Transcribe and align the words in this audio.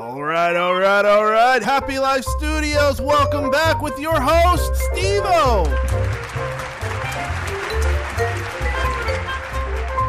All 0.00 0.22
right, 0.22 0.56
all 0.56 0.76
right, 0.76 1.04
all 1.04 1.26
right. 1.26 1.62
Happy 1.62 1.98
Life 1.98 2.24
Studios, 2.24 3.02
welcome 3.02 3.50
back 3.50 3.82
with 3.82 3.98
your 3.98 4.18
host, 4.18 4.74
Steve-O. 4.92 5.64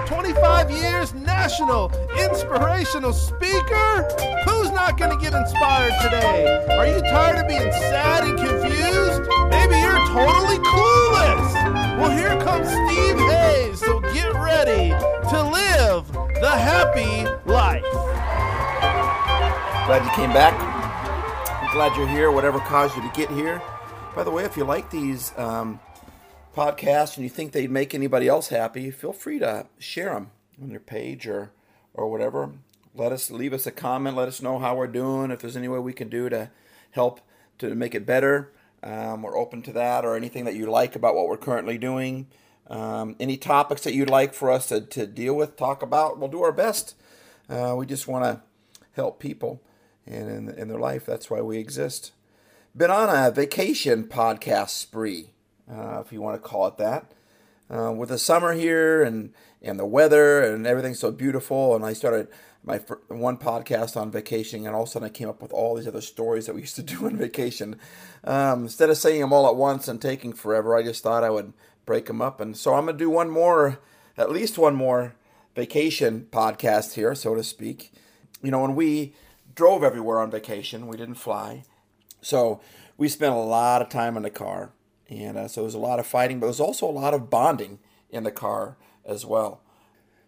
25 0.05 0.71
years 0.71 1.13
national 1.13 1.91
inspirational 2.17 3.11
speaker. 3.11 4.07
Who's 4.45 4.71
not 4.71 4.97
going 4.97 5.11
to 5.11 5.17
get 5.21 5.33
inspired 5.33 5.93
today? 6.01 6.65
Are 6.77 6.87
you 6.87 7.01
tired 7.01 7.39
of 7.39 7.49
being 7.49 7.69
sad 7.73 8.23
and 8.23 8.37
confused? 8.37 9.29
Maybe 9.49 9.75
you're 9.75 10.07
totally 10.07 10.57
clueless. 10.59 11.99
Well, 11.99 12.11
here 12.11 12.39
comes 12.41 12.69
Steve 12.69 13.17
Hays, 13.29 13.79
so 13.81 13.99
get 13.99 14.33
ready 14.35 14.91
to 15.31 15.43
live 15.43 16.09
the 16.39 16.49
happy 16.49 17.27
life. 17.45 18.00
Glad 19.87 20.05
you 20.05 20.11
came 20.11 20.31
back. 20.31 20.53
I'm 21.61 21.73
glad 21.73 21.97
you're 21.97 22.07
here, 22.07 22.31
whatever 22.31 22.59
caused 22.59 22.95
you 22.95 23.01
to 23.01 23.11
get 23.15 23.29
here. 23.31 23.61
By 24.15 24.23
the 24.23 24.29
way, 24.29 24.45
if 24.45 24.55
you 24.55 24.63
like 24.63 24.91
these 24.91 25.33
um, 25.37 25.79
podcasts 26.55 27.17
and 27.17 27.23
you 27.23 27.29
think 27.29 27.51
they'd 27.51 27.69
make 27.69 27.95
anybody 27.95 28.27
else 28.27 28.49
happy, 28.49 28.91
feel 28.91 29.11
free 29.11 29.39
to 29.39 29.65
share 29.79 30.13
them 30.13 30.31
on 30.61 30.69
your 30.69 30.79
page 30.79 31.27
or, 31.27 31.51
or 31.95 32.09
whatever. 32.09 32.51
Let 32.93 33.11
us 33.11 33.31
leave 33.31 33.53
us 33.53 33.65
a 33.65 33.71
comment. 33.71 34.15
Let 34.15 34.27
us 34.27 34.41
know 34.41 34.59
how 34.59 34.75
we're 34.75 34.85
doing. 34.85 35.31
If 35.31 35.39
there's 35.39 35.57
any 35.57 35.67
way 35.67 35.79
we 35.79 35.93
can 35.93 36.09
do 36.09 36.29
to 36.29 36.51
help 36.91 37.19
to 37.57 37.73
make 37.73 37.95
it 37.95 38.05
better, 38.05 38.53
um, 38.83 39.23
we're 39.23 39.37
open 39.37 39.61
to 39.63 39.73
that. 39.73 40.05
Or 40.05 40.15
anything 40.15 40.45
that 40.45 40.55
you 40.55 40.67
like 40.67 40.95
about 40.95 41.15
what 41.15 41.27
we're 41.27 41.37
currently 41.37 41.79
doing. 41.79 42.27
Um, 42.67 43.15
any 43.19 43.35
topics 43.35 43.81
that 43.81 43.93
you'd 43.93 44.11
like 44.11 44.35
for 44.35 44.51
us 44.51 44.67
to, 44.67 44.79
to 44.79 45.07
deal 45.07 45.33
with, 45.33 45.57
talk 45.57 45.81
about, 45.81 46.19
we'll 46.19 46.29
do 46.29 46.43
our 46.43 46.53
best. 46.53 46.95
Uh, 47.49 47.75
we 47.75 47.87
just 47.87 48.07
want 48.07 48.23
to 48.23 48.41
help 48.93 49.19
people 49.19 49.59
and 50.05 50.29
in, 50.29 50.49
in 50.49 50.67
their 50.67 50.79
life. 50.79 51.05
That's 51.05 51.29
why 51.29 51.41
we 51.41 51.57
exist. 51.57 52.11
Been 52.75 52.91
on 52.91 53.09
a 53.09 53.31
vacation 53.31 54.05
podcast 54.05 54.69
spree, 54.69 55.31
uh, 55.69 56.01
if 56.05 56.13
you 56.13 56.21
want 56.21 56.41
to 56.41 56.47
call 56.47 56.67
it 56.67 56.77
that. 56.77 57.11
Uh, 57.69 57.91
with 57.91 58.09
the 58.09 58.17
summer 58.17 58.53
here 58.53 59.03
and, 59.03 59.33
and 59.61 59.79
the 59.79 59.85
weather 59.85 60.41
and 60.41 60.67
everything 60.67 60.93
so 60.93 61.11
beautiful, 61.11 61.75
and 61.75 61.85
I 61.85 61.93
started 61.93 62.27
my 62.63 62.77
one 63.07 63.37
podcast 63.37 63.97
on 63.97 64.11
vacation, 64.11 64.65
and 64.65 64.75
all 64.75 64.83
of 64.83 64.87
a 64.87 64.91
sudden 64.91 65.07
I 65.07 65.11
came 65.11 65.29
up 65.29 65.41
with 65.41 65.51
all 65.51 65.75
these 65.75 65.87
other 65.87 66.01
stories 66.01 66.45
that 66.45 66.55
we 66.55 66.61
used 66.67 66.75
to 66.75 66.83
do 66.83 67.05
on 67.05 67.17
vacation. 67.17 67.77
Um, 68.23 68.63
instead 68.63 68.89
of 68.89 68.97
saying 68.97 69.21
them 69.21 69.33
all 69.33 69.47
at 69.47 69.55
once 69.55 69.87
and 69.87 70.01
taking 70.01 70.33
forever, 70.33 70.75
I 70.75 70.83
just 70.83 71.03
thought 71.03 71.23
I 71.23 71.29
would 71.29 71.53
break 71.85 72.05
them 72.05 72.21
up, 72.21 72.39
and 72.39 72.55
so 72.55 72.75
I'm 72.75 72.85
gonna 72.85 72.97
do 72.97 73.09
one 73.09 73.29
more, 73.29 73.79
at 74.17 74.31
least 74.31 74.57
one 74.57 74.75
more 74.75 75.15
vacation 75.55 76.27
podcast 76.31 76.93
here, 76.93 77.15
so 77.15 77.35
to 77.35 77.43
speak. 77.43 77.91
You 78.43 78.51
know, 78.51 78.61
when 78.61 78.75
we 78.75 79.13
drove 79.61 79.83
everywhere 79.83 80.19
on 80.19 80.31
vacation. 80.31 80.87
We 80.87 80.97
didn't 80.97 81.19
fly. 81.19 81.65
So 82.19 82.61
we 82.97 83.07
spent 83.07 83.35
a 83.35 83.37
lot 83.37 83.83
of 83.83 83.89
time 83.89 84.17
in 84.17 84.23
the 84.23 84.31
car. 84.31 84.71
And 85.07 85.37
uh, 85.37 85.47
so 85.47 85.61
there 85.61 85.65
was 85.65 85.75
a 85.75 85.77
lot 85.77 85.99
of 85.99 86.07
fighting, 86.07 86.39
but 86.39 86.47
there 86.47 86.49
was 86.49 86.59
also 86.59 86.89
a 86.89 86.91
lot 86.91 87.13
of 87.13 87.29
bonding 87.29 87.77
in 88.09 88.23
the 88.23 88.31
car 88.31 88.75
as 89.05 89.23
well. 89.23 89.61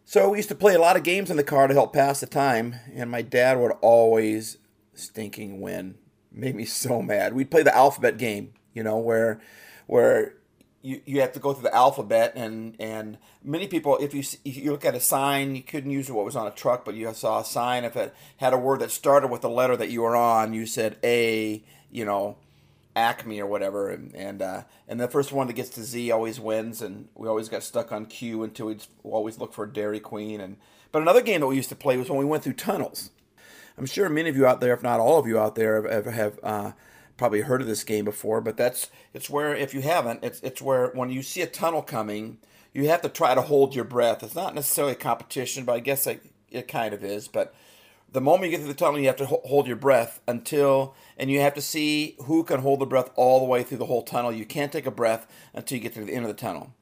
So 0.05 0.29
we 0.29 0.37
used 0.37 0.49
to 0.49 0.55
play 0.55 0.75
a 0.75 0.79
lot 0.79 0.97
of 0.97 1.01
games 1.01 1.31
in 1.31 1.37
the 1.37 1.43
car 1.43 1.67
to 1.67 1.73
help 1.73 1.93
pass 1.93 2.19
the 2.19 2.27
time. 2.27 2.75
And 2.93 3.09
my 3.09 3.23
dad 3.23 3.57
would 3.57 3.71
always 3.81 4.59
stinking 4.93 5.61
win. 5.61 5.95
Made 6.31 6.53
me 6.53 6.65
so 6.83 7.01
mad. 7.01 7.33
We'd 7.33 7.49
play 7.49 7.63
the 7.63 7.75
alphabet 7.75 8.19
game, 8.19 8.53
you 8.75 8.83
know, 8.83 8.99
where 8.99 9.41
where 9.87 10.35
you, 10.83 11.01
you 11.05 11.21
have 11.21 11.31
to 11.31 11.39
go 11.39 11.53
through 11.53 11.63
the 11.63 11.73
alphabet 11.73 12.33
and 12.35 12.75
and 12.79 13.17
many 13.43 13.67
people 13.67 13.97
if 13.97 14.13
you 14.13 14.21
if 14.45 14.57
you 14.57 14.71
look 14.71 14.85
at 14.85 14.93
a 14.93 14.99
sign 14.99 15.55
you 15.55 15.63
couldn't 15.63 15.89
use 15.89 16.11
what 16.11 16.25
was 16.25 16.35
on 16.35 16.45
a 16.45 16.51
truck 16.51 16.85
but 16.85 16.93
you 16.93 17.11
saw 17.13 17.39
a 17.39 17.45
sign 17.45 17.83
if 17.83 17.95
it 17.95 18.13
had 18.37 18.53
a 18.53 18.57
word 18.57 18.81
that 18.81 18.91
started 18.91 19.29
with 19.29 19.41
the 19.41 19.49
letter 19.49 19.75
that 19.75 19.89
you 19.89 20.01
were 20.01 20.15
on 20.15 20.53
you 20.53 20.65
said 20.65 20.97
a 21.03 21.63
you 21.89 22.05
know 22.05 22.35
acme 22.95 23.41
or 23.41 23.47
whatever 23.47 23.89
and 23.89 24.13
and, 24.13 24.41
uh, 24.41 24.63
and 24.88 24.99
the 24.99 25.07
first 25.07 25.31
one 25.31 25.47
that 25.47 25.53
gets 25.53 25.69
to 25.69 25.83
z 25.83 26.11
always 26.11 26.39
wins 26.39 26.81
and 26.81 27.07
we 27.16 27.27
always 27.27 27.49
got 27.49 27.63
stuck 27.63 27.91
on 27.91 28.05
q 28.05 28.43
until 28.43 28.67
we'd 28.67 28.85
always 29.03 29.39
look 29.39 29.53
for 29.53 29.63
a 29.63 29.72
dairy 29.72 29.99
queen 29.99 30.39
and 30.39 30.57
but 30.93 31.01
another 31.01 31.22
game 31.22 31.41
that 31.41 31.47
we 31.47 31.55
used 31.55 31.69
to 31.69 31.75
play 31.75 31.97
was 31.97 32.07
when 32.07 32.19
we 32.19 32.25
went 32.25 32.43
through 32.43 32.53
tunnels. 32.53 33.09
I'm 33.79 33.88
sure 33.88 34.07
many 34.09 34.29
of 34.29 34.38
you 34.38 34.45
out 34.45 34.61
there 34.61 34.75
if 34.75 34.83
not 34.83 34.99
all 34.99 35.17
of 35.17 35.25
you 35.25 35.39
out 35.39 35.55
there 35.55 35.81
have, 35.89 36.05
have, 36.05 36.39
uh, 36.43 36.72
probably 37.18 37.41
heard 37.41 37.62
of 37.62 37.68
this 37.68 37.84
game 37.84 38.06
before, 38.06 38.41
but 38.41 38.57
that's 38.57 38.90
it's 39.13 39.29
where 39.29 39.56
if 39.56 39.74
you 39.74 39.81
haven't, 39.81 40.24
it's 40.24 40.40
it's 40.41 40.62
where 40.62 40.88
when 40.88 41.09
you 41.09 41.22
see 41.22 41.41
a 41.41 41.47
tunnel 41.47 41.81
coming, 41.81 42.38
you 42.74 42.88
have 42.90 43.01
to 43.01 43.09
try 43.09 43.35
to 43.35 43.41
hold 43.41 43.75
your 43.75 43.85
breath. 43.85 44.24
It's 44.24 44.35
not 44.35 44.56
necessarily 44.56 44.94
a 44.94 44.97
competition, 44.97 45.66
but 45.66 45.73
I 45.73 45.79
guess 45.79 46.07
it, 46.07 46.25
it 46.50 46.68
kind 46.68 46.94
of 46.94 47.03
is. 47.03 47.28
But 47.28 47.53
the 48.12 48.22
moment 48.22 48.52
you 48.52 48.57
get 48.57 48.63
to 48.63 48.68
the 48.68 48.73
tunnel, 48.73 49.00
you 49.00 49.07
have 49.07 49.16
to 49.18 49.25
hold 49.25 49.68
your 49.68 49.75
breath 49.75 50.22
until, 50.28 50.96
and 51.18 51.29
you 51.29 51.40
have 51.40 51.53
to 51.56 51.62
see 51.62 52.16
who 52.25 52.44
can 52.44 52.62
hold 52.62 52.79
the 52.79 52.85
breath 52.85 53.09
all 53.16 53.40
the 53.40 53.46
way 53.46 53.63
through 53.63 53.79
the 53.79 53.85
whole 53.85 54.03
tunnel. 54.03 54.31
You 54.31 54.46
can't 54.46 54.72
take 54.72 54.85
a 54.85 54.91
breath 54.91 55.28
until 55.53 55.78
you 55.78 55.84
get 55.84 55.94
to 55.94 56.06
the 56.06 56.13
end 56.13 56.25
of 56.25 56.29
the 56.29 56.40
tunnel. 56.40 56.73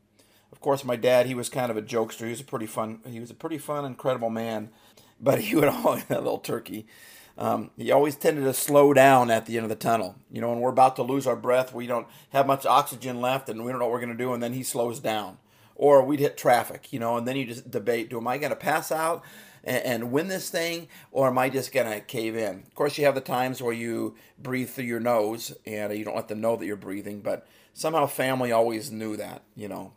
Of 0.52 0.60
course, 0.60 0.84
my 0.84 0.96
dad, 0.96 1.26
he 1.26 1.34
was 1.34 1.50
kind 1.50 1.72
of 1.72 1.78
a 1.78 1.82
jokester. 1.82 2.26
He 2.26 2.32
was 2.32 2.42
a 2.42 2.46
pretty 2.46 2.68
fun, 2.68 3.00
he 3.06 3.20
was 3.20 3.32
a 3.32 3.36
pretty 3.36 3.58
fun, 3.58 3.86
incredible 3.86 4.30
man, 4.30 4.70
but 5.20 5.40
he 5.40 5.56
would 5.56 5.68
always 5.70 6.04
a 6.10 6.16
little 6.16 6.38
turkey 6.38 6.86
um, 7.38 7.72
he 7.78 7.92
always 7.92 8.16
tended 8.16 8.44
to 8.44 8.54
slow 8.54 8.94
down 8.94 9.32
at 9.32 9.46
the 9.46 9.58
end 9.58 9.64
of 9.64 9.70
the 9.70 9.76
tunnel. 9.76 10.16
You 10.32 10.42
know, 10.42 10.50
when 10.50 10.60
we're 10.60 10.70
about 10.70 10.96
to 10.98 11.04
lose 11.04 11.26
our 11.26 11.36
breath, 11.36 11.74
we 11.74 11.88
don't 11.88 12.08
have 12.30 12.48
much 12.48 12.66
oxygen 12.66 13.22
left, 13.22 13.50
and 13.50 13.64
we 13.64 13.72
don't 13.72 13.80
know 13.80 13.86
what 13.86 13.94
we're 13.94 14.06
going 14.06 14.18
to 14.18 14.24
do, 14.24 14.34
and 14.34 14.44
then 14.44 14.54
he 14.54 14.64
slows 14.64 15.00
down. 15.00 15.38
Or 15.76 16.04
we'd 16.04 16.20
hit 16.20 16.38
traffic, 16.38 16.94
you 16.94 17.00
know, 17.00 17.18
and 17.18 17.28
then 17.28 17.36
you 17.36 17.46
just 17.46 17.72
debate: 17.72 18.10
Do 18.10 18.18
am 18.18 18.28
I 18.28 18.38
going 18.38 18.52
to 18.52 18.56
pass 18.56 18.92
out 18.92 19.24
and, 19.64 19.84
and 19.84 20.12
win 20.12 20.28
this 20.28 20.50
thing, 20.50 20.88
or 21.12 21.28
am 21.28 21.38
I 21.38 21.50
just 21.50 21.74
going 21.74 21.92
to 21.92 22.00
cave 22.02 22.36
in? 22.36 22.60
Of 22.60 22.76
course, 22.76 22.98
you 22.98 23.06
have 23.06 23.16
the 23.16 23.22
times 23.22 23.62
where 23.62 23.74
you 23.74 24.16
breathe 24.38 24.70
through 24.70 24.86
your 24.86 25.00
nose, 25.00 25.56
and 25.66 25.98
you 25.98 26.06
don't 26.06 26.16
let 26.16 26.28
them 26.28 26.42
know 26.42 26.56
that 26.56 26.66
you're 26.66 26.76
breathing. 26.76 27.22
But 27.22 27.48
somehow, 27.74 28.06
family 28.06 28.52
always 28.52 28.92
knew 28.92 29.18
that, 29.18 29.42
you 29.56 29.68
know. 29.68 29.94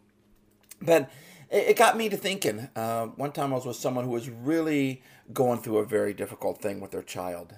But 0.80 1.10
it, 1.54 1.76
got 1.76 1.96
me 1.96 2.08
to 2.08 2.16
thinking. 2.16 2.68
Uh, 2.74 3.06
one 3.06 3.32
time 3.32 3.52
I 3.52 3.56
was 3.56 3.66
with 3.66 3.76
someone 3.76 4.04
who 4.04 4.10
was 4.10 4.28
really 4.28 5.02
going 5.32 5.60
through 5.60 5.78
a 5.78 5.84
very 5.84 6.12
difficult 6.12 6.60
thing 6.60 6.80
with 6.80 6.90
their 6.90 7.02
child. 7.02 7.54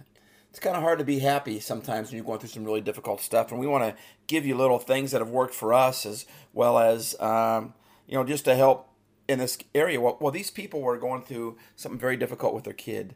It's 0.50 0.60
kind 0.60 0.76
of 0.76 0.82
hard 0.82 0.98
to 0.98 1.04
be 1.04 1.18
happy 1.18 1.60
sometimes 1.60 2.08
when 2.08 2.16
you're 2.16 2.24
going 2.24 2.38
through 2.38 2.50
some 2.50 2.64
really 2.64 2.80
difficult 2.80 3.20
stuff, 3.20 3.50
and 3.50 3.60
we 3.60 3.66
want 3.66 3.84
to 3.84 4.02
give 4.26 4.46
you 4.46 4.56
little 4.56 4.78
things 4.78 5.12
that 5.12 5.20
have 5.20 5.30
worked 5.30 5.54
for 5.54 5.74
us 5.74 6.06
as 6.06 6.26
well 6.52 6.78
as 6.78 7.18
um, 7.20 7.74
you 8.06 8.16
know 8.16 8.24
just 8.24 8.44
to 8.46 8.54
help 8.54 8.88
in 9.28 9.38
this 9.38 9.58
area. 9.74 10.00
Well, 10.00 10.16
well, 10.20 10.32
these 10.32 10.50
people 10.50 10.80
were 10.80 10.96
going 10.98 11.22
through 11.22 11.58
something 11.74 11.98
very 11.98 12.16
difficult 12.16 12.54
with 12.54 12.64
their 12.64 12.72
kid. 12.72 13.14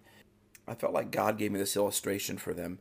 I 0.69 0.75
felt 0.75 0.93
like 0.93 1.11
God 1.11 1.39
gave 1.39 1.53
me 1.53 1.59
this 1.59 1.77
illustration 1.77 2.37
for 2.37 2.53
them. 2.53 2.79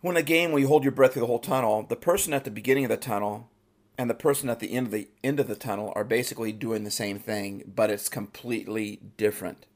When 0.00 0.16
a 0.16 0.22
game 0.22 0.52
where 0.52 0.60
you 0.60 0.68
hold 0.68 0.84
your 0.84 0.92
breath 0.92 1.12
through 1.12 1.20
the 1.20 1.26
whole 1.26 1.38
tunnel, 1.38 1.82
the 1.82 1.96
person 1.96 2.32
at 2.32 2.44
the 2.44 2.50
beginning 2.50 2.84
of 2.84 2.90
the 2.90 2.96
tunnel 2.96 3.50
and 3.98 4.10
the 4.10 4.14
person 4.14 4.50
at 4.50 4.60
the 4.60 4.72
end 4.72 4.86
of 4.86 4.92
the 4.92 5.08
end 5.24 5.40
of 5.40 5.48
the 5.48 5.56
tunnel 5.56 5.92
are 5.96 6.04
basically 6.04 6.52
doing 6.52 6.84
the 6.84 6.90
same 6.90 7.18
thing, 7.18 7.62
but 7.74 7.90
it's 7.90 8.08
completely 8.08 9.00
different. 9.16 9.66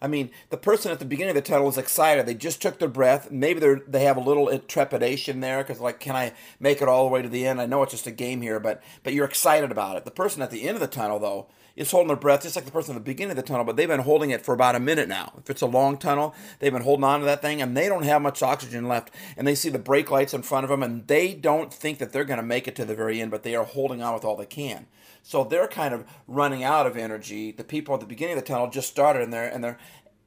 I 0.00 0.06
mean, 0.06 0.30
the 0.50 0.56
person 0.56 0.92
at 0.92 1.00
the 1.00 1.04
beginning 1.04 1.30
of 1.30 1.42
the 1.42 1.48
tunnel 1.48 1.68
is 1.68 1.76
excited. 1.76 2.24
They 2.24 2.34
just 2.34 2.62
took 2.62 2.78
their 2.78 2.88
breath. 2.88 3.30
Maybe 3.32 3.58
they 3.58 3.74
they 3.86 4.04
have 4.04 4.16
a 4.16 4.20
little 4.20 4.56
trepidation 4.60 5.40
there 5.40 5.58
because, 5.58 5.80
like, 5.80 5.98
can 5.98 6.14
I 6.14 6.34
make 6.60 6.80
it 6.80 6.88
all 6.88 7.04
the 7.04 7.10
way 7.10 7.22
to 7.22 7.28
the 7.28 7.46
end? 7.46 7.60
I 7.60 7.66
know 7.66 7.82
it's 7.82 7.92
just 7.92 8.06
a 8.06 8.12
game 8.12 8.40
here, 8.40 8.60
but 8.60 8.80
but 9.02 9.12
you're 9.12 9.24
excited 9.24 9.72
about 9.72 9.96
it. 9.96 10.04
The 10.04 10.12
person 10.12 10.40
at 10.40 10.52
the 10.52 10.68
end 10.68 10.76
of 10.76 10.80
the 10.80 10.86
tunnel, 10.86 11.18
though, 11.18 11.48
is 11.78 11.92
holding 11.92 12.08
their 12.08 12.16
breath 12.16 12.42
just 12.42 12.56
like 12.56 12.64
the 12.64 12.72
person 12.72 12.96
at 12.96 12.98
the 12.98 13.10
beginning 13.10 13.30
of 13.30 13.36
the 13.36 13.42
tunnel, 13.42 13.64
but 13.64 13.76
they've 13.76 13.86
been 13.86 14.00
holding 14.00 14.30
it 14.30 14.44
for 14.44 14.52
about 14.52 14.74
a 14.74 14.80
minute 14.80 15.08
now. 15.08 15.32
If 15.38 15.48
it's 15.48 15.62
a 15.62 15.66
long 15.66 15.96
tunnel, 15.96 16.34
they've 16.58 16.72
been 16.72 16.82
holding 16.82 17.04
on 17.04 17.20
to 17.20 17.26
that 17.26 17.40
thing 17.40 17.62
and 17.62 17.76
they 17.76 17.88
don't 17.88 18.02
have 18.02 18.20
much 18.20 18.42
oxygen 18.42 18.88
left. 18.88 19.14
And 19.36 19.46
they 19.46 19.54
see 19.54 19.68
the 19.68 19.78
brake 19.78 20.10
lights 20.10 20.34
in 20.34 20.42
front 20.42 20.64
of 20.64 20.70
them 20.70 20.82
and 20.82 21.06
they 21.06 21.34
don't 21.34 21.72
think 21.72 21.98
that 21.98 22.12
they're 22.12 22.24
going 22.24 22.40
to 22.40 22.42
make 22.42 22.66
it 22.66 22.74
to 22.76 22.84
the 22.84 22.96
very 22.96 23.20
end, 23.20 23.30
but 23.30 23.44
they 23.44 23.54
are 23.54 23.64
holding 23.64 24.02
on 24.02 24.12
with 24.12 24.24
all 24.24 24.34
they 24.34 24.44
can. 24.44 24.86
So 25.22 25.44
they're 25.44 25.68
kind 25.68 25.94
of 25.94 26.04
running 26.26 26.64
out 26.64 26.86
of 26.86 26.96
energy. 26.96 27.52
The 27.52 27.62
people 27.62 27.94
at 27.94 28.00
the 28.00 28.06
beginning 28.06 28.36
of 28.36 28.42
the 28.42 28.48
tunnel 28.48 28.70
just 28.70 28.90
started 28.90 29.22
and 29.22 29.32
they're 29.32 29.48
and 29.48 29.62
they're 29.62 29.78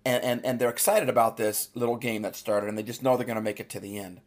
and, 0.06 0.24
and, 0.24 0.46
and 0.46 0.60
they're 0.60 0.70
excited 0.70 1.10
about 1.10 1.36
this 1.36 1.70
little 1.76 1.98
game 1.98 2.22
that 2.22 2.36
started 2.36 2.70
and 2.70 2.78
they 2.78 2.84
just 2.84 3.04
know 3.04 3.18
they're 3.18 3.26
going 3.26 3.36
to 3.36 3.42
make 3.42 3.60
it 3.60 3.70
to 3.72 3.80
the 3.80 3.98
end. 3.98 4.22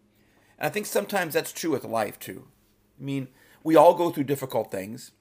And 0.59 0.67
I 0.67 0.69
think 0.69 0.85
sometimes 0.85 1.33
that's 1.33 1.53
true 1.53 1.71
with 1.71 1.85
life 1.85 2.19
too. 2.19 2.49
I 3.01 3.03
mean, 3.03 3.29
we 3.63 3.77
all 3.77 3.95
go 3.95 4.11
through 4.11 4.25
difficult 4.25 4.71
things 4.71 5.13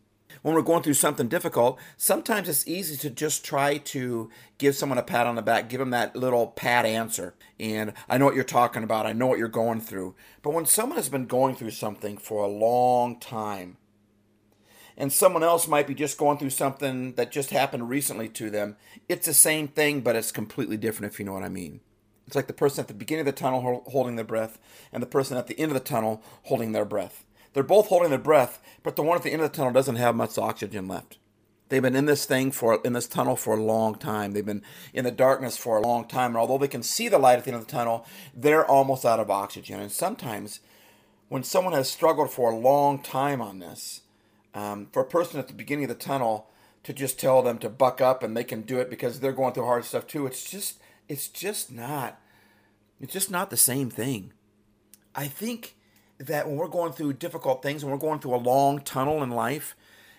when 0.42 0.56
we're 0.56 0.62
going 0.62 0.84
through 0.84 0.96
something 0.96 1.28
difficult, 1.28 1.80
sometimes 1.98 2.50
it's 2.50 2.68
easy 2.68 2.98
to 2.98 3.10
just 3.10 3.46
try 3.46 3.78
to 3.78 4.30
give 4.58 4.76
someone 4.76 4.98
a 4.98 5.04
pat 5.04 5.28
on 5.28 5.36
the 5.36 5.42
back, 5.42 5.70
give 5.70 5.80
them 5.80 5.92
that 5.92 6.16
little 6.16 6.48
pat 6.48 6.86
answer. 6.86 7.36
And 7.60 7.94
I 8.10 8.18
know 8.18 8.26
what 8.26 8.36
you're 8.36 8.44
talking 8.44 8.84
about, 8.84 9.06
I 9.06 9.14
know 9.14 9.28
what 9.28 9.40
you're 9.40 9.48
going 9.48 9.82
through. 9.82 10.16
But 10.42 10.54
when 10.54 10.66
someone 10.66 10.98
has 10.98 11.10
been 11.10 11.26
going 11.26 11.56
through 11.56 11.72
something 11.72 12.18
for 12.18 12.44
a 12.44 12.48
long 12.48 13.20
time, 13.20 13.78
and 14.96 15.12
someone 15.12 15.44
else 15.44 15.68
might 15.68 15.88
be 15.88 15.96
just 15.96 16.18
going 16.18 16.38
through 16.38 16.52
something 16.52 17.14
that 17.14 17.32
just 17.32 17.50
happened 17.50 17.90
recently 17.90 18.30
to 18.30 18.50
them, 18.50 18.76
it's 19.10 19.26
the 19.26 19.34
same 19.34 19.68
thing, 19.68 20.02
but 20.02 20.16
it's 20.16 20.32
completely 20.32 20.78
different, 20.78 21.12
if 21.12 21.20
you 21.20 21.26
know 21.26 21.34
what 21.34 21.44
I 21.44 21.50
mean. 21.50 21.80
It's 22.28 22.36
like 22.36 22.48
the 22.48 22.54
person 22.54 22.82
at 22.82 22.88
the 22.88 22.94
beginning 22.94 23.28
of 23.28 23.36
the 23.36 23.40
tunnel 23.40 23.84
holding 23.88 24.16
their 24.16 24.26
breath, 24.26 24.60
and 24.92 25.02
the 25.02 25.08
person 25.08 25.38
at 25.38 25.48
the 25.48 25.60
end 25.60 25.72
of 25.72 25.74
the 25.74 25.80
tunnel 25.80 26.22
holding 26.44 26.72
their 26.72 26.86
breath. 26.86 27.26
They're 27.54 27.64
both 27.64 27.88
holding 27.88 28.10
their 28.10 28.20
breath, 28.20 28.62
but 28.82 28.96
the 28.96 29.04
one 29.04 29.18
at 29.18 29.24
the 29.24 29.32
end 29.32 29.42
of 29.42 29.52
the 29.52 29.56
tunnel 29.56 29.74
doesn't 29.74 29.96
have 29.96 30.16
much 30.16 30.38
oxygen 30.38 30.88
left. 30.88 31.18
They've 31.70 31.82
been 31.82 31.96
in 31.96 32.06
this 32.06 32.26
thing 32.26 32.52
for 32.52 32.80
in 32.84 32.94
this 32.94 33.08
tunnel 33.08 33.36
for 33.36 33.56
a 33.56 33.64
long 33.64 33.96
time. 33.96 34.34
They've 34.34 34.46
been 34.46 34.64
in 34.94 35.06
the 35.06 35.12
darkness 35.12 35.58
for 35.58 35.78
a 35.78 35.82
long 35.82 36.08
time, 36.08 36.32
and 36.32 36.38
although 36.38 36.58
they 36.58 36.68
can 36.68 36.84
see 36.84 37.08
the 37.08 37.18
light 37.18 37.40
at 37.40 37.46
the 37.46 37.52
end 37.52 37.62
of 37.62 37.66
the 37.66 37.72
tunnel, 37.72 38.06
they're 38.36 38.66
almost 38.66 39.06
out 39.06 39.20
of 39.20 39.32
oxygen. 39.32 39.80
And 39.80 39.92
sometimes, 39.92 40.60
when 41.30 41.44
someone 41.44 41.74
has 41.74 41.90
struggled 41.90 42.32
for 42.32 42.52
a 42.52 42.56
long 42.56 43.00
time 43.00 43.42
on 43.42 43.60
this, 43.60 44.02
um, 44.54 44.88
for 44.92 45.02
a 45.02 45.06
person 45.06 45.40
at 45.40 45.48
the 45.48 45.54
beginning 45.54 45.86
of 45.86 45.90
the 45.90 45.96
tunnel 45.96 46.52
to 46.84 46.94
just 46.94 47.20
tell 47.20 47.42
them 47.42 47.58
to 47.60 47.70
buck 47.70 48.02
up 48.02 48.22
and 48.22 48.36
they 48.36 48.44
can 48.44 48.62
do 48.62 48.80
it 48.80 48.90
because 48.90 49.20
they're 49.20 49.32
going 49.32 49.54
through 49.54 49.66
hard 49.66 49.86
stuff 49.86 50.06
too, 50.06 50.28
it's 50.28 50.50
just 50.50 50.80
it's 51.08 51.28
just 51.28 51.72
not 51.72 52.20
it's 53.00 53.14
just 53.14 53.32
not 53.32 53.50
the 53.50 53.58
same 53.58 53.90
thing. 53.90 54.32
I 55.16 55.28
think 55.28 55.76
that 56.26 56.48
when 56.48 56.56
we're 56.56 56.68
going 56.68 56.94
through 56.94 57.14
difficult 57.14 57.62
things 57.62 57.84
and 57.84 57.92
we're 57.92 57.98
going 57.98 58.20
through 58.20 58.36
a 58.36 58.38
long 58.38 58.80
tunnel 58.80 59.24
in 59.24 59.30
life 59.30 59.76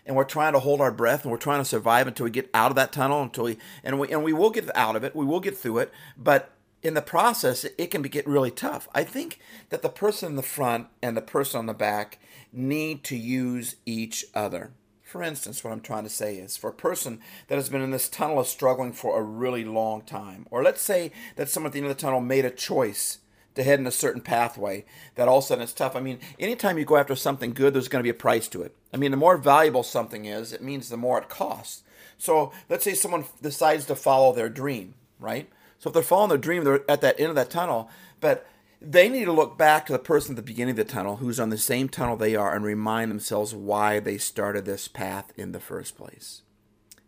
and 0.07 0.15
we're 0.15 0.25
trying 0.25 0.53
to 0.53 0.59
hold 0.59 0.81
our 0.81 0.93
breath 0.93 1.23
and 1.23 1.33
we're 1.33 1.39
trying 1.39 1.61
to 1.61 1.65
survive 1.65 2.07
until 2.07 2.25
we 2.25 2.31
get 2.31 2.51
out 2.53 2.71
of 2.71 2.77
that 2.77 2.93
tunnel 2.93 3.23
until 3.23 3.45
we 3.45 3.59
and 3.83 3.99
we 3.99 4.11
and 4.11 4.23
we 4.23 4.33
will 4.33 4.51
get 4.51 4.75
out 4.77 4.97
of 4.97 5.05
it 5.05 5.17
we 5.17 5.25
will 5.25 5.41
get 5.41 5.57
through 5.57 5.79
it 5.79 5.93
but 6.17 6.51
in 6.83 6.95
the 6.95 7.03
process 7.03 7.65
it 7.79 7.91
can 7.91 8.03
be, 8.03 8.11
get 8.11 8.27
really 8.27 8.51
tough. 8.51 8.87
I 8.95 9.05
think 9.05 9.41
that 9.71 9.81
the 9.81 9.89
person 9.89 10.33
in 10.33 10.37
the 10.37 10.43
front 10.43 10.89
and 11.03 11.17
the 11.17 11.23
person 11.23 11.59
on 11.59 11.67
the 11.67 11.73
back 11.73 12.19
need 12.53 13.03
to 13.05 13.17
use 13.17 13.77
each 13.87 14.27
other. 14.35 14.73
For 15.03 15.23
instance 15.23 15.63
what 15.63 15.73
i'm 15.73 15.81
trying 15.81 16.03
to 16.03 16.11
say 16.11 16.37
is 16.37 16.57
for 16.57 16.71
a 16.71 16.75
person 16.75 17.21
that 17.47 17.55
has 17.55 17.69
been 17.69 17.81
in 17.81 17.93
this 17.93 18.09
tunnel 18.09 18.41
of 18.41 18.49
struggling 18.49 18.93
for 18.93 19.17
a 19.17 19.23
really 19.23 19.65
long 19.65 20.03
time 20.03 20.45
or 20.51 20.61
let's 20.63 20.83
say 20.83 21.13
that 21.37 21.49
someone 21.49 21.69
at 21.69 21.73
the 21.73 21.79
end 21.79 21.89
of 21.89 21.97
the 21.97 22.01
tunnel 22.01 22.21
made 22.21 22.45
a 22.45 22.51
choice 22.51 23.19
to 23.55 23.63
head 23.63 23.79
in 23.79 23.87
a 23.87 23.93
certain 23.93 24.21
pathway 24.21 24.85
that 25.15 25.29
all 25.29 25.39
of 25.39 25.45
a 25.45 25.47
sudden 25.47 25.63
it's 25.63 25.73
tough. 25.73 25.97
I 25.97 26.01
mean, 26.01 26.19
anytime 26.39 26.79
you 26.79 26.85
go 26.85 26.97
after 26.97 27.15
something 27.15 27.53
good, 27.53 27.75
there's 27.75 27.89
going 27.89 28.01
to 28.01 28.07
be 28.07 28.11
a 28.11 28.15
price 28.15 28.49
to 28.49 28.63
it. 28.63 28.75
I 28.93 28.97
mean, 28.97 29.11
the 29.11 29.17
more 29.17 29.37
valuable 29.37 29.83
something 29.83 30.25
is, 30.25 30.53
it 30.53 30.63
means 30.63 30.89
the 30.89 30.97
more 30.97 31.19
it 31.19 31.29
costs. 31.29 31.83
So 32.19 32.53
let's 32.69 32.85
say 32.85 32.95
someone 32.95 33.25
decides 33.43 33.87
to 33.87 33.97
follow 33.97 34.33
their 34.33 34.49
dream, 34.49 34.95
right? 35.19 35.49
So 35.79 35.89
if 35.89 35.95
they're 35.95 36.03
following 36.03 36.31
their 36.31 36.39
dream, 36.39 36.65
they're 36.65 36.89
at 36.91 37.01
that 37.03 37.19
end 37.19 37.31
of 37.31 37.37
that 37.37 37.51
tunnel, 37.51 37.91
but 38.21 38.47
they 38.81 39.09
need 39.09 39.25
to 39.25 39.33
look 39.33 39.57
back 39.57 39.87
to 39.87 39.93
the 39.93 39.99
person 39.99 40.33
at 40.33 40.37
the 40.37 40.43
beginning 40.43 40.73
of 40.73 40.77
the 40.77 40.85
tunnel 40.85 41.17
who's 41.17 41.41
on 41.41 41.51
the 41.51 41.59
same 41.59 41.89
tunnel 41.89 42.17
they 42.17 42.37
are 42.37 42.55
and 42.55 42.65
remind 42.65 43.11
themselves 43.11 43.55
why 43.55 43.99
they 43.99 44.19
started 44.19 44.65
this 44.65 44.89
path 44.89 45.33
in 45.37 45.53
the 45.53 45.61
first 45.61 45.97
place. 45.97 46.43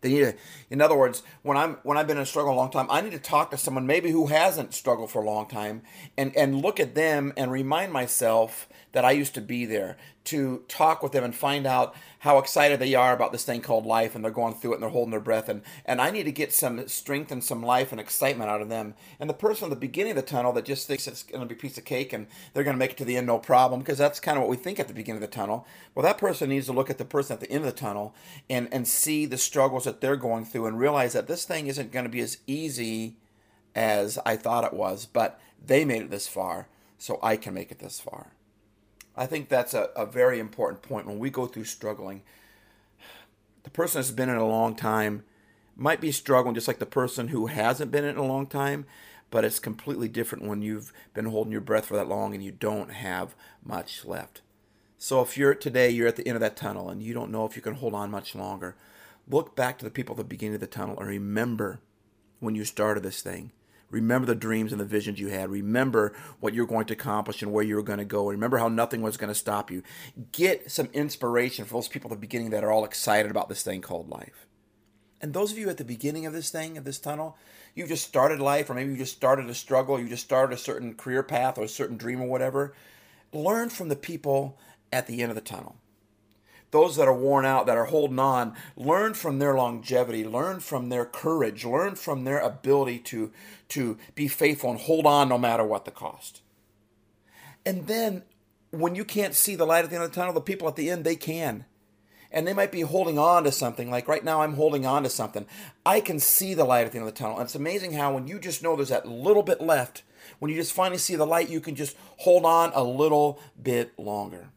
They 0.00 0.10
need 0.10 0.20
to, 0.20 0.34
in 0.70 0.80
other 0.80 0.96
words, 0.96 1.22
when 1.42 1.56
I'm 1.56 1.74
when 1.82 1.96
I've 1.96 2.06
been 2.06 2.18
in 2.18 2.22
a 2.22 2.26
struggle 2.26 2.52
a 2.52 2.56
long 2.56 2.70
time, 2.70 2.86
I 2.90 3.00
need 3.00 3.12
to 3.12 3.18
talk 3.18 3.50
to 3.50 3.56
someone 3.56 3.86
maybe 3.86 4.10
who 4.10 4.26
hasn't 4.26 4.74
struggled 4.74 5.10
for 5.10 5.22
a 5.22 5.26
long 5.26 5.48
time 5.48 5.82
and 6.16 6.36
and 6.36 6.60
look 6.60 6.78
at 6.78 6.94
them 6.94 7.32
and 7.36 7.50
remind 7.50 7.92
myself 7.92 8.68
that 8.92 9.04
I 9.04 9.12
used 9.12 9.34
to 9.34 9.40
be 9.40 9.64
there 9.64 9.96
to 10.24 10.64
talk 10.68 11.02
with 11.02 11.12
them 11.12 11.24
and 11.24 11.34
find 11.34 11.66
out 11.66 11.94
how 12.26 12.38
excited 12.38 12.80
they 12.80 12.94
are 12.94 13.14
about 13.14 13.30
this 13.30 13.44
thing 13.44 13.60
called 13.60 13.86
life 13.86 14.16
and 14.16 14.24
they're 14.24 14.32
going 14.32 14.52
through 14.52 14.72
it 14.72 14.74
and 14.74 14.82
they're 14.82 14.90
holding 14.90 15.12
their 15.12 15.20
breath 15.20 15.48
and 15.48 15.62
and 15.84 16.00
I 16.00 16.10
need 16.10 16.24
to 16.24 16.32
get 16.32 16.52
some 16.52 16.88
strength 16.88 17.30
and 17.30 17.42
some 17.42 17.62
life 17.62 17.92
and 17.92 18.00
excitement 18.00 18.50
out 18.50 18.60
of 18.60 18.68
them. 18.68 18.94
And 19.20 19.30
the 19.30 19.34
person 19.34 19.66
at 19.66 19.70
the 19.70 19.76
beginning 19.76 20.10
of 20.10 20.16
the 20.16 20.22
tunnel 20.22 20.52
that 20.54 20.64
just 20.64 20.88
thinks 20.88 21.06
it's 21.06 21.22
going 21.22 21.40
to 21.40 21.46
be 21.46 21.54
a 21.54 21.62
piece 21.62 21.78
of 21.78 21.84
cake 21.84 22.12
and 22.12 22.26
they're 22.52 22.64
going 22.64 22.74
to 22.74 22.78
make 22.78 22.90
it 22.90 22.96
to 22.96 23.04
the 23.04 23.16
end 23.16 23.28
no 23.28 23.38
problem 23.38 23.80
because 23.80 23.96
that's 23.96 24.18
kind 24.18 24.36
of 24.36 24.42
what 24.42 24.50
we 24.50 24.56
think 24.56 24.80
at 24.80 24.88
the 24.88 24.94
beginning 24.94 25.22
of 25.22 25.30
the 25.30 25.36
tunnel. 25.36 25.66
Well, 25.94 26.02
that 26.02 26.18
person 26.18 26.48
needs 26.48 26.66
to 26.66 26.72
look 26.72 26.90
at 26.90 26.98
the 26.98 27.04
person 27.04 27.34
at 27.34 27.40
the 27.40 27.50
end 27.50 27.64
of 27.64 27.72
the 27.72 27.80
tunnel 27.80 28.12
and 28.50 28.68
and 28.72 28.88
see 28.88 29.24
the 29.24 29.38
struggles 29.38 29.84
that 29.84 30.00
they're 30.00 30.16
going 30.16 30.44
through 30.44 30.66
and 30.66 30.80
realize 30.80 31.12
that 31.12 31.28
this 31.28 31.44
thing 31.44 31.68
isn't 31.68 31.92
going 31.92 32.06
to 32.06 32.10
be 32.10 32.20
as 32.20 32.38
easy 32.48 33.16
as 33.76 34.18
I 34.26 34.34
thought 34.36 34.64
it 34.64 34.74
was, 34.74 35.06
but 35.06 35.38
they 35.64 35.84
made 35.84 36.02
it 36.02 36.10
this 36.10 36.26
far, 36.26 36.66
so 36.98 37.20
I 37.22 37.36
can 37.36 37.54
make 37.54 37.70
it 37.70 37.78
this 37.78 38.00
far. 38.00 38.32
I 39.16 39.26
think 39.26 39.48
that's 39.48 39.74
a, 39.74 39.90
a 39.96 40.04
very 40.06 40.38
important 40.38 40.82
point 40.82 41.06
when 41.06 41.18
we 41.18 41.30
go 41.30 41.46
through 41.46 41.64
struggling. 41.64 42.22
The 43.62 43.70
person 43.70 44.00
that's 44.00 44.10
been 44.10 44.28
in 44.28 44.36
a 44.36 44.46
long 44.46 44.76
time 44.76 45.24
might 45.74 46.00
be 46.00 46.12
struggling 46.12 46.54
just 46.54 46.68
like 46.68 46.78
the 46.78 46.86
person 46.86 47.28
who 47.28 47.46
hasn't 47.46 47.90
been 47.90 48.04
in 48.04 48.16
a 48.16 48.24
long 48.24 48.46
time, 48.46 48.86
but 49.30 49.44
it's 49.44 49.58
completely 49.58 50.08
different 50.08 50.44
when 50.44 50.62
you've 50.62 50.92
been 51.14 51.26
holding 51.26 51.52
your 51.52 51.60
breath 51.60 51.86
for 51.86 51.96
that 51.96 52.08
long 52.08 52.34
and 52.34 52.44
you 52.44 52.52
don't 52.52 52.92
have 52.92 53.34
much 53.64 54.04
left. 54.04 54.42
So 54.98 55.20
if 55.20 55.36
you're 55.36 55.54
today, 55.54 55.90
you're 55.90 56.08
at 56.08 56.16
the 56.16 56.26
end 56.26 56.36
of 56.36 56.40
that 56.40 56.56
tunnel 56.56 56.88
and 56.88 57.02
you 57.02 57.12
don't 57.12 57.30
know 57.30 57.44
if 57.44 57.56
you 57.56 57.62
can 57.62 57.74
hold 57.74 57.94
on 57.94 58.10
much 58.10 58.34
longer, 58.34 58.76
look 59.28 59.56
back 59.56 59.78
to 59.78 59.84
the 59.84 59.90
people 59.90 60.14
at 60.14 60.18
the 60.18 60.24
beginning 60.24 60.54
of 60.54 60.60
the 60.60 60.66
tunnel 60.66 60.98
and 60.98 61.08
remember 61.08 61.80
when 62.40 62.54
you 62.54 62.64
started 62.64 63.02
this 63.02 63.20
thing. 63.22 63.52
Remember 63.90 64.26
the 64.26 64.34
dreams 64.34 64.72
and 64.72 64.80
the 64.80 64.84
visions 64.84 65.20
you 65.20 65.28
had. 65.28 65.50
Remember 65.50 66.12
what 66.40 66.54
you're 66.54 66.66
going 66.66 66.86
to 66.86 66.94
accomplish 66.94 67.42
and 67.42 67.52
where 67.52 67.64
you're 67.64 67.82
going 67.82 67.98
to 67.98 68.04
go. 68.04 68.28
Remember 68.28 68.58
how 68.58 68.68
nothing 68.68 69.00
was 69.02 69.16
going 69.16 69.28
to 69.28 69.34
stop 69.34 69.70
you. 69.70 69.82
Get 70.32 70.70
some 70.70 70.88
inspiration 70.92 71.64
for 71.64 71.74
those 71.74 71.88
people 71.88 72.10
at 72.10 72.16
the 72.16 72.20
beginning 72.20 72.50
that 72.50 72.64
are 72.64 72.72
all 72.72 72.84
excited 72.84 73.30
about 73.30 73.48
this 73.48 73.62
thing 73.62 73.80
called 73.80 74.08
life. 74.08 74.46
And 75.20 75.32
those 75.32 75.52
of 75.52 75.58
you 75.58 75.70
at 75.70 75.78
the 75.78 75.84
beginning 75.84 76.26
of 76.26 76.32
this 76.32 76.50
thing, 76.50 76.76
of 76.76 76.84
this 76.84 76.98
tunnel, 76.98 77.38
you 77.74 77.86
just 77.86 78.06
started 78.06 78.40
life, 78.40 78.68
or 78.68 78.74
maybe 78.74 78.92
you 78.92 78.98
just 78.98 79.16
started 79.16 79.48
a 79.48 79.54
struggle, 79.54 79.98
you 79.98 80.08
just 80.08 80.24
started 80.24 80.54
a 80.54 80.58
certain 80.58 80.94
career 80.94 81.22
path 81.22 81.56
or 81.56 81.64
a 81.64 81.68
certain 81.68 81.96
dream 81.96 82.20
or 82.20 82.28
whatever. 82.28 82.74
Learn 83.32 83.68
from 83.70 83.88
the 83.88 83.96
people 83.96 84.58
at 84.92 85.06
the 85.06 85.22
end 85.22 85.30
of 85.30 85.36
the 85.36 85.40
tunnel 85.40 85.76
those 86.76 86.96
that 86.96 87.08
are 87.08 87.14
worn 87.14 87.46
out, 87.46 87.64
that 87.64 87.78
are 87.78 87.86
holding 87.86 88.18
on, 88.18 88.54
learn 88.76 89.14
from 89.14 89.38
their 89.38 89.54
longevity, 89.54 90.26
learn 90.26 90.60
from 90.60 90.90
their 90.90 91.06
courage, 91.06 91.64
learn 91.64 91.94
from 91.94 92.24
their 92.24 92.38
ability 92.38 92.98
to, 92.98 93.32
to 93.68 93.96
be 94.14 94.28
faithful 94.28 94.70
and 94.70 94.80
hold 94.80 95.06
on 95.06 95.26
no 95.30 95.38
matter 95.38 95.64
what 95.64 95.86
the 95.86 95.90
cost. 95.90 96.42
And 97.64 97.86
then 97.86 98.24
when 98.70 98.94
you 98.94 99.06
can't 99.06 99.34
see 99.34 99.56
the 99.56 99.64
light 99.64 99.84
at 99.84 99.90
the 99.90 99.96
end 99.96 100.04
of 100.04 100.10
the 100.10 100.14
tunnel, 100.14 100.34
the 100.34 100.40
people 100.42 100.68
at 100.68 100.76
the 100.76 100.90
end, 100.90 101.04
they 101.04 101.16
can. 101.16 101.64
And 102.30 102.46
they 102.46 102.52
might 102.52 102.72
be 102.72 102.82
holding 102.82 103.18
on 103.18 103.44
to 103.44 103.52
something. 103.52 103.90
Like 103.90 104.06
right 104.06 104.22
now, 104.22 104.42
I'm 104.42 104.54
holding 104.54 104.84
on 104.84 105.02
to 105.04 105.08
something. 105.08 105.46
I 105.86 106.00
can 106.00 106.20
see 106.20 106.52
the 106.52 106.64
light 106.64 106.84
at 106.84 106.92
the 106.92 106.98
end 106.98 107.08
of 107.08 107.14
the 107.14 107.18
tunnel. 107.18 107.38
And 107.38 107.46
it's 107.46 107.54
amazing 107.54 107.92
how 107.92 108.12
when 108.12 108.26
you 108.26 108.38
just 108.38 108.62
know 108.62 108.76
there's 108.76 108.90
that 108.90 109.08
little 109.08 109.42
bit 109.42 109.62
left, 109.62 110.02
when 110.40 110.50
you 110.50 110.58
just 110.58 110.74
finally 110.74 110.98
see 110.98 111.16
the 111.16 111.24
light, 111.24 111.48
you 111.48 111.60
can 111.60 111.74
just 111.74 111.96
hold 112.18 112.44
on 112.44 112.70
a 112.74 112.84
little 112.84 113.40
bit 113.60 113.98
longer. 113.98 114.48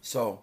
So, 0.00 0.42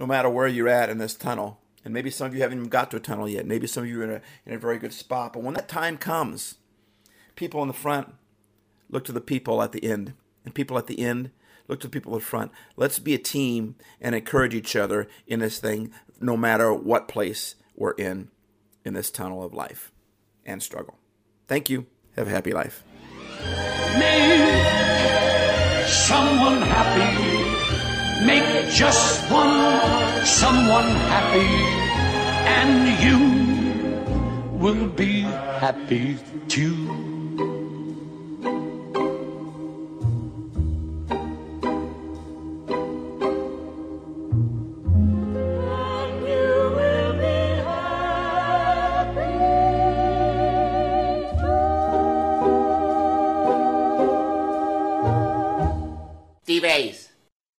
no 0.00 0.06
matter 0.06 0.30
where 0.30 0.48
you're 0.48 0.66
at 0.66 0.88
in 0.88 0.98
this 0.98 1.14
tunnel. 1.14 1.60
And 1.84 1.92
maybe 1.94 2.10
some 2.10 2.26
of 2.26 2.34
you 2.34 2.40
haven't 2.40 2.58
even 2.58 2.70
got 2.70 2.90
to 2.90 2.96
a 2.96 3.00
tunnel 3.00 3.28
yet. 3.28 3.46
Maybe 3.46 3.66
some 3.66 3.84
of 3.84 3.88
you 3.88 4.00
are 4.00 4.04
in 4.04 4.10
a, 4.10 4.20
in 4.46 4.54
a 4.54 4.58
very 4.58 4.78
good 4.78 4.94
spot. 4.94 5.34
But 5.34 5.42
when 5.42 5.54
that 5.54 5.68
time 5.68 5.98
comes, 5.98 6.56
people 7.36 7.60
in 7.62 7.68
the 7.68 7.74
front 7.74 8.14
look 8.88 9.04
to 9.04 9.12
the 9.12 9.20
people 9.20 9.62
at 9.62 9.72
the 9.72 9.84
end. 9.84 10.14
And 10.44 10.54
people 10.54 10.78
at 10.78 10.86
the 10.86 11.00
end 11.00 11.30
look 11.68 11.80
to 11.80 11.86
the 11.86 11.92
people 11.92 12.14
in 12.14 12.20
front. 12.20 12.50
Let's 12.76 12.98
be 12.98 13.14
a 13.14 13.18
team 13.18 13.76
and 14.00 14.14
encourage 14.14 14.54
each 14.54 14.74
other 14.74 15.06
in 15.26 15.40
this 15.40 15.58
thing, 15.58 15.92
no 16.18 16.36
matter 16.36 16.72
what 16.72 17.06
place 17.06 17.56
we're 17.76 17.92
in, 17.92 18.30
in 18.84 18.94
this 18.94 19.10
tunnel 19.10 19.44
of 19.44 19.52
life 19.52 19.92
and 20.46 20.62
struggle. 20.62 20.98
Thank 21.46 21.68
you. 21.68 21.86
Have 22.16 22.26
a 22.26 22.30
happy 22.30 22.52
life. 22.52 22.82
Make 23.98 25.86
someone 25.86 26.62
happy 26.62 27.29
Make 28.26 28.68
just 28.70 29.30
one 29.30 30.24
someone 30.24 30.90
happy, 31.08 31.48
and 32.60 32.86
you 33.04 34.58
will 34.58 34.88
be 34.88 35.22
happy 35.58 36.18
too. 36.48 37.09